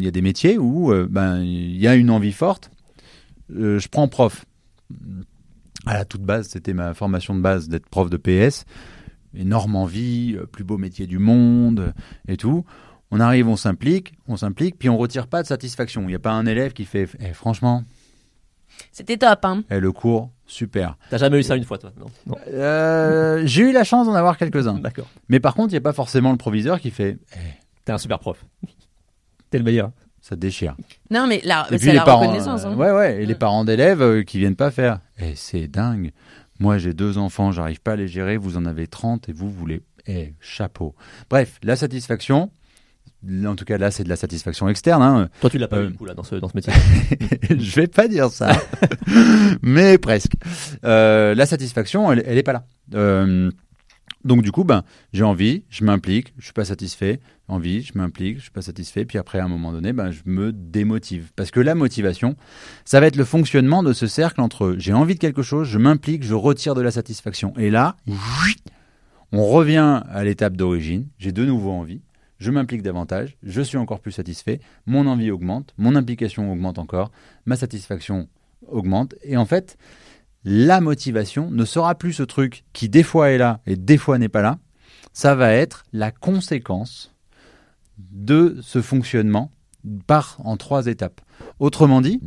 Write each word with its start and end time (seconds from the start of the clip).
il 0.00 0.04
y 0.04 0.08
a 0.08 0.10
des 0.10 0.22
métiers 0.22 0.58
où 0.58 0.92
euh, 0.92 1.06
ben 1.10 1.40
il 1.42 1.76
y 1.76 1.86
a 1.86 1.94
une 1.94 2.10
envie 2.10 2.32
forte. 2.32 2.70
Euh, 3.54 3.78
je 3.78 3.88
prends 3.88 4.08
prof. 4.08 4.44
À 5.86 5.94
la 5.94 6.04
toute 6.04 6.22
base, 6.22 6.48
c'était 6.48 6.74
ma 6.74 6.94
formation 6.94 7.34
de 7.34 7.40
base 7.40 7.68
d'être 7.68 7.88
prof 7.88 8.10
de 8.10 8.16
PS. 8.16 8.64
Énorme 9.34 9.76
envie, 9.76 10.34
euh, 10.36 10.44
plus 10.46 10.64
beau 10.64 10.76
métier 10.78 11.06
du 11.06 11.18
monde 11.18 11.94
et 12.28 12.36
tout. 12.36 12.64
On 13.12 13.18
arrive, 13.20 13.48
on 13.48 13.56
s'implique, 13.56 14.12
on 14.28 14.36
s'implique, 14.36 14.78
puis 14.78 14.88
on 14.88 14.96
retire 14.98 15.26
pas 15.26 15.42
de 15.42 15.46
satisfaction. 15.48 16.02
Il 16.02 16.08
n'y 16.08 16.14
a 16.14 16.18
pas 16.20 16.32
un 16.32 16.46
élève 16.46 16.72
qui 16.72 16.84
fait, 16.84 17.08
Eh, 17.20 17.32
franchement, 17.32 17.82
C'était 18.92 19.16
top, 19.16 19.44
hein. 19.44 19.64
eh, 19.70 19.80
le 19.80 19.90
cours, 19.92 20.30
super. 20.46 20.96
T'as 21.10 21.18
jamais 21.18 21.38
eu 21.38 21.42
ça 21.42 21.56
une 21.56 21.64
fois, 21.64 21.78
toi? 21.78 21.92
Non. 21.98 22.06
non. 22.26 22.36
Euh, 22.48 23.42
J'ai 23.46 23.62
eu 23.62 23.72
la 23.72 23.82
chance 23.84 24.06
d'en 24.06 24.14
avoir 24.14 24.36
quelques-uns. 24.36 24.78
D'accord. 24.78 25.08
Mais 25.28 25.40
par 25.40 25.54
contre, 25.54 25.68
il 25.70 25.74
n'y 25.74 25.78
a 25.78 25.82
pas 25.82 25.92
forcément 25.92 26.30
le 26.30 26.38
proviseur 26.38 26.80
qui 26.80 26.90
fait, 26.90 27.18
Eh, 27.34 27.38
T'es 27.84 27.92
un 27.92 27.98
super 27.98 28.18
prof. 28.20 28.44
T'es 29.50 29.58
le 29.58 29.64
meilleur. 29.64 29.90
ça 30.20 30.36
déchire. 30.36 30.76
Non, 31.10 31.26
mais 31.26 31.40
là, 31.44 31.66
Et 31.70 31.78
c'est 31.78 31.86
la 31.86 31.92
les 31.94 31.98
parents, 32.00 32.20
reconnaissance. 32.20 32.64
euh, 32.64 32.68
hein. 32.68 32.76
ouais, 32.76 32.90
ouais, 32.92 33.22
et 33.22 33.26
les 33.26 33.34
parents 33.34 33.64
d'élèves 33.64 34.02
euh, 34.02 34.22
qui 34.22 34.38
viennent 34.38 34.56
pas 34.56 34.70
faire. 34.70 35.00
Eh, 35.18 35.34
c'est 35.34 35.66
dingue. 35.66 36.12
Moi, 36.58 36.76
j'ai 36.78 36.92
deux 36.94 37.16
enfants, 37.18 37.52
j'arrive 37.52 37.80
pas 37.80 37.92
à 37.92 37.96
les 37.96 38.06
gérer. 38.08 38.36
Vous 38.36 38.56
en 38.56 38.66
avez 38.66 38.86
30 38.86 39.28
et 39.28 39.32
vous 39.32 39.50
voulez. 39.50 39.80
Eh, 40.06 40.34
chapeau. 40.40 40.94
Bref, 41.30 41.58
la 41.62 41.74
satisfaction. 41.76 42.50
En 43.46 43.54
tout 43.54 43.64
cas, 43.66 43.76
là, 43.76 43.90
c'est 43.90 44.02
de 44.04 44.08
la 44.08 44.16
satisfaction 44.16 44.66
externe. 44.68 45.02
Hein. 45.02 45.28
Toi, 45.40 45.50
tu 45.50 45.58
l'as 45.58 45.68
pas 45.68 45.76
Euh, 45.76 45.88
eu, 45.88 45.90
du 45.92 45.96
coup, 45.98 46.06
là, 46.06 46.14
dans 46.14 46.22
ce, 46.22 46.36
dans 46.36 46.48
ce 46.48 46.56
métier. 46.56 46.72
Je 47.50 47.74
vais 47.76 47.86
pas 47.86 48.08
dire 48.08 48.30
ça, 48.30 48.50
mais 49.62 49.98
presque. 49.98 50.32
Euh, 50.84 51.34
la 51.34 51.44
satisfaction, 51.46 52.10
elle, 52.12 52.22
elle 52.26 52.38
est 52.38 52.42
pas 52.42 52.52
là. 52.54 52.64
Euh, 52.94 53.50
donc 54.24 54.42
du 54.42 54.52
coup, 54.52 54.64
ben, 54.64 54.84
j'ai 55.12 55.24
envie, 55.24 55.64
je 55.70 55.84
m'implique, 55.84 56.34
je 56.38 56.44
suis 56.44 56.52
pas 56.52 56.64
satisfait. 56.64 57.20
Envie, 57.48 57.82
je 57.82 57.92
m'implique, 57.96 58.36
je 58.36 58.42
suis 58.42 58.50
pas 58.50 58.62
satisfait. 58.62 59.04
Puis 59.04 59.18
après, 59.18 59.40
à 59.40 59.44
un 59.44 59.48
moment 59.48 59.72
donné, 59.72 59.92
ben, 59.92 60.12
je 60.12 60.20
me 60.24 60.52
démotive. 60.52 61.32
Parce 61.34 61.50
que 61.50 61.58
la 61.58 61.74
motivation, 61.74 62.36
ça 62.84 63.00
va 63.00 63.06
être 63.06 63.16
le 63.16 63.24
fonctionnement 63.24 63.82
de 63.82 63.92
ce 63.92 64.06
cercle 64.06 64.40
entre 64.40 64.76
j'ai 64.78 64.92
envie 64.92 65.14
de 65.14 65.20
quelque 65.20 65.42
chose, 65.42 65.66
je 65.66 65.78
m'implique, 65.78 66.22
je 66.22 66.34
retire 66.34 66.74
de 66.74 66.80
la 66.80 66.90
satisfaction. 66.90 67.52
Et 67.56 67.70
là, 67.70 67.96
on 69.32 69.46
revient 69.46 70.02
à 70.08 70.22
l'étape 70.22 70.56
d'origine. 70.56 71.08
J'ai 71.18 71.32
de 71.32 71.44
nouveau 71.44 71.70
envie. 71.70 72.02
Je 72.38 72.50
m'implique 72.50 72.82
davantage, 72.82 73.36
je 73.42 73.60
suis 73.60 73.76
encore 73.76 74.00
plus 74.00 74.12
satisfait, 74.12 74.60
mon 74.86 75.06
envie 75.06 75.30
augmente, 75.30 75.74
mon 75.76 75.94
implication 75.94 76.50
augmente 76.50 76.78
encore, 76.78 77.12
ma 77.44 77.54
satisfaction 77.54 78.28
augmente. 78.66 79.14
Et 79.22 79.36
en 79.36 79.44
fait, 79.44 79.76
la 80.44 80.80
motivation 80.80 81.50
ne 81.50 81.64
sera 81.64 81.94
plus 81.94 82.12
ce 82.12 82.22
truc 82.22 82.64
qui 82.72 82.88
des 82.88 83.02
fois 83.02 83.30
est 83.30 83.38
là 83.38 83.60
et 83.66 83.76
des 83.76 83.98
fois 83.98 84.18
n'est 84.18 84.28
pas 84.28 84.42
là. 84.42 84.58
Ça 85.12 85.34
va 85.34 85.52
être 85.52 85.84
la 85.92 86.10
conséquence 86.10 87.14
de 87.98 88.58
ce 88.62 88.80
fonctionnement 88.80 89.50
par 90.06 90.36
en 90.44 90.56
trois 90.56 90.86
étapes. 90.86 91.20
Autrement 91.58 92.00
dit, 92.00 92.20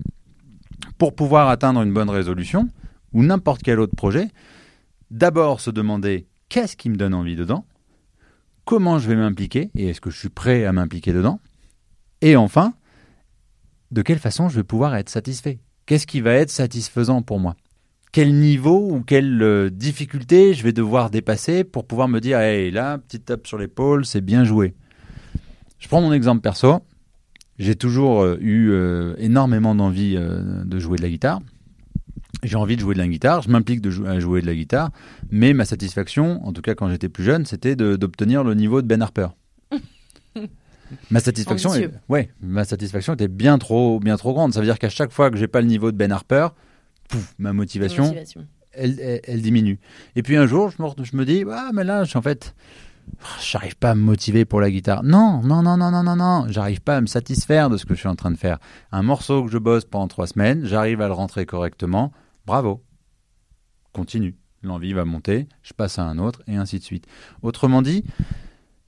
pour 0.98 1.16
pouvoir 1.16 1.50
atteindre 1.50 1.82
une 1.82 1.94
bonne 1.94 2.10
résolution 2.10 2.70
ou 3.14 3.24
n'importe 3.24 3.64
quel 3.64 3.80
autre 3.80 3.96
projet, 3.96 4.30
d'abord 5.12 5.60
se 5.62 5.70
demander 5.70 6.28
qu'est-ce 6.50 6.76
qui 6.76 6.90
me 6.90 6.96
donne 6.96 7.14
envie 7.14 7.36
dedans, 7.36 7.66
comment 8.66 9.00
je 9.00 9.08
vais 9.08 9.16
m'impliquer 9.16 9.72
et 9.76 9.90
est-ce 9.90 10.02
que 10.02 10.10
je 10.10 10.18
suis 10.18 10.30
prêt 10.30 10.66
à 10.66 10.74
m'impliquer 10.74 11.14
dedans, 11.14 11.40
et 12.22 12.36
enfin, 12.36 12.74
de 13.92 14.02
quelle 14.02 14.20
façon 14.20 14.50
je 14.50 14.56
vais 14.56 14.64
pouvoir 14.64 14.96
être 14.96 15.10
satisfait. 15.10 15.60
Qu'est-ce 15.86 16.08
qui 16.08 16.22
va 16.22 16.34
être 16.34 16.50
satisfaisant 16.50 17.22
pour 17.22 17.40
moi? 17.40 17.56
Quel 18.14 18.34
niveau 18.36 18.92
ou 18.92 19.02
quelle 19.02 19.42
euh, 19.42 19.70
difficulté 19.70 20.54
je 20.54 20.64
vais 20.64 20.72
devoir 20.72 21.10
dépasser 21.10 21.64
pour 21.66 21.86
pouvoir 21.86 22.08
me 22.08 22.20
dire, 22.22 22.38
hey, 22.40 22.70
là, 22.72 22.98
petite 23.00 23.26
tape 23.26 23.46
sur 23.48 23.58
l'épaule, 23.58 24.06
c'est 24.06 24.22
bien 24.22 24.46
joué. 24.46 24.76
Je 25.80 25.88
prends 25.88 26.00
mon 26.00 26.14
exemple 26.14 26.40
perso. 26.42 26.80
J'ai 27.60 27.76
toujours 27.76 28.22
euh, 28.22 28.38
eu 28.40 28.70
euh, 28.72 29.16
énormément 29.18 29.74
d'envie 29.76 30.16
euh, 30.16 30.64
de 30.64 30.80
jouer 30.80 30.98
de 30.98 31.02
la 31.02 31.10
guitare. 31.10 31.40
J'ai 32.44 32.56
envie 32.56 32.76
de 32.76 32.82
jouer 32.82 32.94
de 32.94 33.00
la 33.00 33.08
guitare, 33.08 33.42
je 33.42 33.50
m'implique 33.50 33.82
de 33.82 33.90
jou- 33.90 34.06
à 34.06 34.20
jouer 34.20 34.42
de 34.42 34.46
la 34.48 34.54
guitare, 34.56 34.92
mais 35.32 35.54
ma 35.54 35.66
satisfaction, 35.66 36.46
en 36.46 36.52
tout 36.54 36.62
cas 36.62 36.76
quand 36.76 36.90
j'étais 36.90 37.10
plus 37.10 37.24
jeune, 37.24 37.46
c'était 37.46 37.76
d'obtenir 37.76 38.44
le 38.44 38.54
niveau 38.54 38.82
de 38.82 38.88
Ben 38.88 39.02
Harper. 39.02 39.28
ma 41.10 41.20
satisfaction, 41.20 41.74
est- 41.74 41.90
ouais, 42.10 42.30
ma 42.42 42.66
satisfaction 42.66 43.14
était 43.14 43.28
bien 43.30 43.58
trop, 43.58 44.00
bien 44.00 44.18
trop 44.18 44.34
grande. 44.34 44.54
Ça 44.54 44.60
veut 44.60 44.66
dire 44.66 44.78
qu'à 44.78 44.90
chaque 44.90 45.12
fois 45.12 45.32
que 45.32 45.38
j'ai 45.38 45.48
pas 45.48 45.62
le 45.62 45.68
niveau 45.68 45.92
de 45.92 45.98
Ben 45.98 46.12
Harper, 46.12 46.50
pouf, 47.14 47.34
ma 47.38 47.54
motivation, 47.54 48.04
Motivation. 48.06 48.46
elle, 48.72 49.00
elle, 49.00 49.22
elle 49.24 49.42
diminue. 49.42 49.80
Et 50.16 50.24
puis 50.24 50.36
un 50.38 50.48
jour, 50.48 50.70
je 50.72 50.82
me, 50.82 50.88
je 51.04 51.16
me 51.16 51.26
dis, 51.26 51.44
ah, 51.52 51.70
mais 51.74 51.84
là, 51.84 52.04
en 52.14 52.22
fait, 52.22 52.56
j'arrive 53.42 53.76
pas 53.78 53.92
à 53.92 53.96
me 53.96 54.02
motiver 54.02 54.46
pour 54.46 54.60
la 54.62 54.72
guitare. 54.72 55.04
Non, 55.04 55.42
non, 55.44 55.62
non, 55.62 55.78
non, 55.78 55.92
non, 55.92 56.04
non, 56.04 56.16
non, 56.16 56.46
j'arrive 56.50 56.82
pas 56.82 56.98
à 56.98 57.02
me 57.02 57.08
satisfaire 57.08 57.70
de 57.70 57.78
ce 57.78 57.86
que 57.86 57.94
je 57.94 58.00
suis 58.00 58.10
en 58.10 58.16
train 58.16 58.32
de 58.32 58.38
faire. 58.38 58.60
Un 58.92 59.04
morceau 59.04 59.44
que 59.44 59.52
je 59.52 59.58
bosse 59.58 59.86
pendant 59.86 60.08
trois 60.08 60.28
semaines, 60.28 60.66
j'arrive 60.66 61.02
à 61.02 61.08
le 61.08 61.14
rentrer 61.14 61.46
correctement. 61.46 62.12
Bravo. 62.46 62.84
Continue. 63.94 64.36
L'envie 64.64 64.94
va 64.94 65.04
monter, 65.06 65.48
je 65.62 65.74
passe 65.74 66.00
à 66.00 66.04
un 66.04 66.18
autre, 66.18 66.42
et 66.48 66.56
ainsi 66.56 66.80
de 66.80 66.84
suite. 66.84 67.06
Autrement 67.42 67.82
dit, 67.82 68.06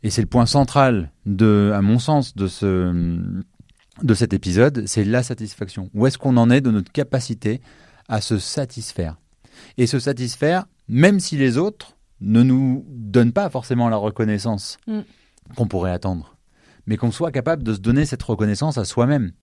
et 0.03 0.09
c'est 0.09 0.21
le 0.21 0.27
point 0.27 0.45
central, 0.45 1.11
de, 1.25 1.71
à 1.75 1.81
mon 1.81 1.99
sens, 1.99 2.33
de 2.35 2.47
ce, 2.47 3.19
de 4.01 4.13
cet 4.13 4.33
épisode, 4.33 4.83
c'est 4.87 5.03
la 5.03 5.21
satisfaction. 5.21 5.89
Où 5.93 6.07
est-ce 6.07 6.17
qu'on 6.17 6.37
en 6.37 6.49
est 6.49 6.61
de 6.61 6.71
notre 6.71 6.91
capacité 6.93 7.59
à 8.07 8.21
se 8.21 8.37
satisfaire 8.39 9.17
Et 9.77 9.87
se 9.87 9.99
satisfaire, 9.99 10.65
même 10.87 11.19
si 11.19 11.37
les 11.37 11.57
autres 11.57 11.95
ne 12.21 12.43
nous 12.43 12.85
donnent 12.89 13.33
pas 13.33 13.49
forcément 13.49 13.89
la 13.89 13.97
reconnaissance 13.97 14.77
Mm. 14.87 14.99
qu'on 15.55 15.67
pourrait 15.67 15.91
attendre, 15.91 16.35
mais 16.87 16.97
qu'on 16.97 17.11
soit 17.11 17.31
capable 17.31 17.63
de 17.63 17.73
se 17.73 17.79
donner 17.79 18.05
cette 18.05 18.23
reconnaissance 18.23 18.77
à 18.77 18.85
soi-même. 18.85 19.31